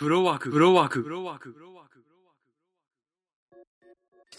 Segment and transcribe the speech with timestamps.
[0.00, 2.02] フロワーク、フロワーク、フロワーク、フロワーク。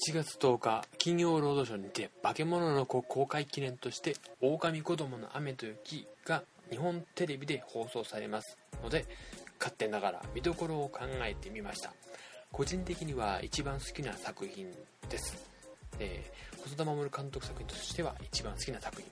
[0.10, 8.58] 7月10日金曜ロードショーにて化け物の子公開記念として「狼子供の雨と雪」が日本テレビで放送されます。
[8.82, 9.06] ので
[9.60, 11.94] 勝手ながら見どころを考えてみました。
[12.52, 14.66] 個人的には一番好きな作品
[15.10, 15.48] です、
[16.00, 19.12] えー細田守監督作品としては一番好きな作品。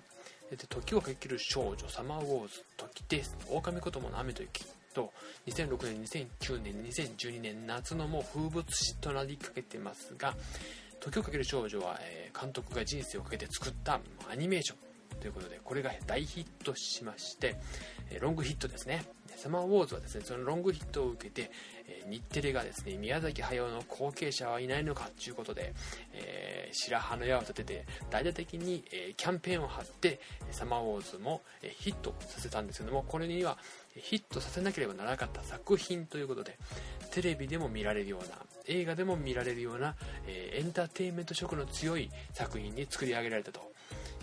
[0.50, 4.66] で時をかける少女サマーウォーズ時です狼子供の雨と雪。
[4.94, 5.12] と
[5.48, 10.36] 2006年2009年2012年夏のもう風物詩となりかけてますが
[11.00, 17.56] 時をかける少女は、え監督が人生をかけて作ったアニメーションということでこれが大ヒットしまして、
[18.12, 19.06] えロングヒットですね。
[19.40, 21.50] サマーウォーズはですねそのロングヒットを受けて、
[21.88, 25.74] え日テレがですね宮崎駿の後継者はいないのかということで、
[26.14, 30.20] えー白羽の矢を立てて大々的に、えキャンペーンを張って
[30.52, 33.58] サマーウォーズも、えヒットさせたんですけどもこれには
[33.96, 36.58] ヒットさせなければならなかった作品ということで
[37.12, 38.36] テレビでも見られるような
[38.68, 39.96] 映画でも見られるような、
[40.28, 43.62] えエンターテインメント色の強い作品に作り上げられたと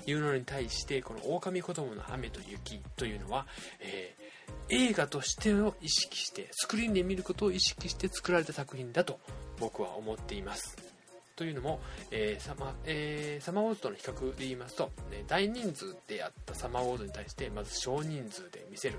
[0.07, 3.47] いうのに対してこの「狼子供の雨と雪」というのは、
[3.81, 4.26] えー
[4.69, 9.21] 映画としてを意識してスクリーンで見ることを意識して作られた作品だと
[9.61, 10.77] 僕は思っています。
[11.37, 18.99] というのも、えーサマえーサマーウォーズとの比較で言いますと、ね大人数でやったサマーウォーズに対してまず少人数で見せる。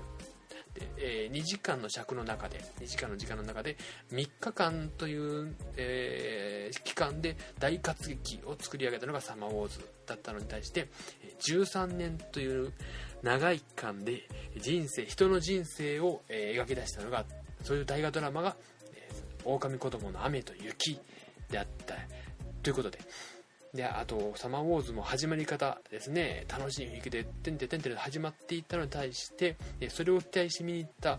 [0.78, 3.76] で、え2時間の尺の中で2時間の時間の中で
[4.12, 10.88] 3日間という、えー期間で大活劇を作り上げたのがサマーウォーズだったのに対して
[11.40, 12.72] 13年という
[13.22, 14.28] 長い期間で
[14.60, 17.24] 人生人の人生を、描き出したのが
[17.62, 18.56] そういう大河ドラマが
[18.94, 21.00] 「えー狼子供の雨と雪」
[21.50, 21.94] であった。
[22.62, 22.98] ということで
[23.74, 26.46] であとサマーウォーズも始まり方ですね。
[26.48, 29.56] 楽しい雰囲気でてんてんてんてんで始まっていったのに対して
[29.88, 31.18] それを期待して見に行った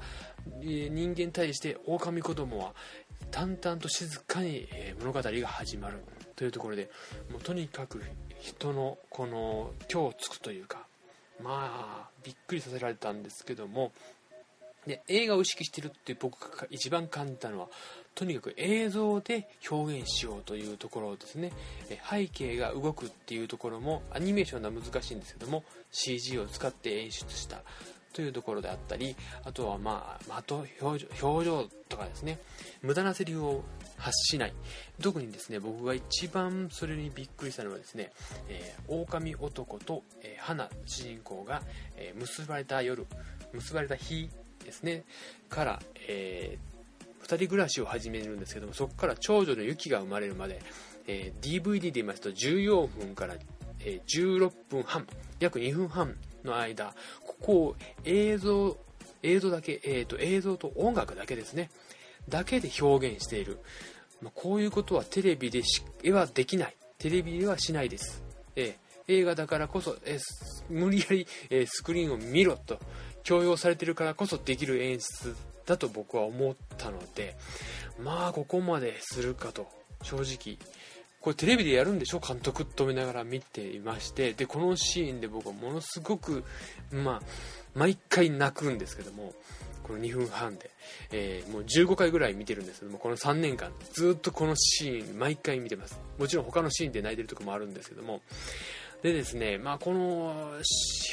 [0.62, 2.74] 人間に対して狼子供は
[3.32, 4.68] 淡々と静かに
[5.00, 6.04] 物語が始まる
[6.36, 6.90] というところで
[7.32, 8.02] もうとにかく
[8.40, 10.88] 人のこの今日つくというか
[11.44, 13.92] まあびっくりさせられたんですけども
[14.88, 17.68] で映画を意識してるって僕が一番感じたのは
[18.16, 21.52] とにかく映像で表現しようというところですね。
[22.10, 27.62] 背景が動くっていうところもアニメーションでは難しいんですけども CG を使って演出した
[28.12, 32.40] というところであったりあとはまあ的表情表情とかですね。
[32.82, 33.64] 無駄なセリフを
[33.98, 34.54] 発しない。
[35.02, 38.12] 特にですね僕が一番それにびっくりしたのはですね、
[38.48, 41.62] えー狼男と、えー花主人公が、
[41.96, 43.06] えー結ばれた夜
[43.54, 44.30] 結ばれた日
[44.70, 45.04] ですね。
[45.50, 46.58] から、え
[47.30, 50.60] 2人暮らしを始めるんですけどもそこから長女のユキが生まれるまで、
[51.08, 53.36] えー DVD で言いますと14分から、
[53.82, 55.06] えー16分半
[55.40, 58.78] 約2分半の間ここを映像
[59.22, 61.70] 映像だけ、えーと映像と音楽だけですね。
[62.28, 63.60] だけで表現している、
[64.22, 66.76] まあ、こういうことはテレビでしはできない。
[66.98, 68.24] テレビではしないです、
[68.56, 70.20] えー映画だからこそ、えー
[70.70, 72.80] 無理やり、えースクリーンを見ろと。
[73.24, 75.36] 強要されてるからこそできる演出
[75.66, 77.36] だと僕は思ったので
[78.04, 79.68] まあここまでするかと
[80.04, 80.58] 正直。
[81.22, 82.20] これテレビでやるんでしょ？
[82.20, 84.32] 監督と思いながら見ていまして。
[84.34, 86.46] でこのシーンで僕はものすごく
[86.94, 87.22] まあ
[87.76, 89.34] 毎回泣くんですけども
[89.84, 90.72] この2分半で、
[91.12, 96.00] えーもう15回ぐらい見てるんですけどもこの3年間ずっとこのシーン毎回見てます。
[96.18, 98.22] もちろん他のシーンで泣いてるとこもあるんですけども
[99.02, 100.52] でですね、まあ、この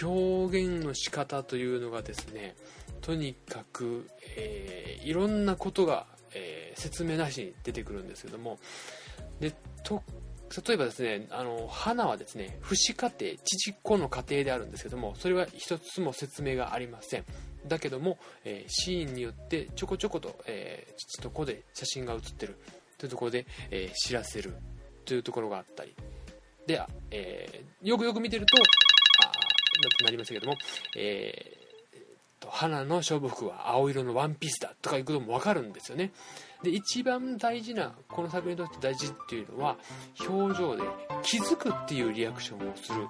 [0.02, 2.56] 表現の仕方というのがですね
[3.00, 8.58] とにかく、えーいろんなことが、えー説明なしに出てくるんですけども
[9.40, 10.02] でと
[10.66, 17.24] 例えばですねあの花はですね父子家庭父子の家庭であるんですけどもそれは一つも説明がありません。
[17.66, 22.58] だけども、えーシーンによってちょこちょこと、えー父と子で写真が写ってる
[22.98, 24.54] というところで、えー知らせる
[25.04, 25.94] というところがあったり
[26.66, 29.26] で、えーよくよく見てるとあ
[30.00, 30.56] ななりましたけども、
[30.96, 31.66] えー
[32.40, 36.12] と花の勝負服は青色のワンピースだとかいうことも分かるんですよね。
[36.62, 39.76] で一番大事なこの作品にとって大事っていうのは
[40.28, 40.82] 表情で
[41.22, 43.06] 気づくっていうリアクションをする。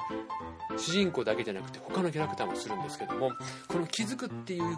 [0.79, 3.33] 主人公だけじゃなくて他のキャラクターもするんですけども
[3.69, 4.77] この気づくっていう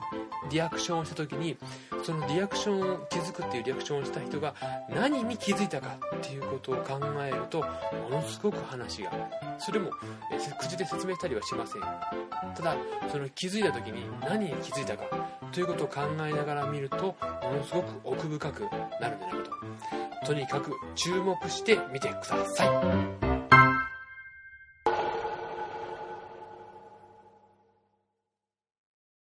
[0.51, 1.57] リアクションをした時に
[2.05, 4.55] そのリアクションを気づくっていうリアクションをした人が
[4.89, 7.67] 何に気づいたかっていうことを考えるとも
[8.11, 9.11] のすごく話が
[9.59, 9.91] それも
[10.61, 11.83] 口で説明したりはしません。
[12.55, 12.77] ただ
[13.11, 15.05] その気づいた時に何に気づいたか
[15.53, 17.15] ということを考えながら見るとも
[17.57, 18.71] のすごく奥深くく
[19.01, 19.51] なるんじゃないか
[20.21, 23.28] ととにかく注目して見てください。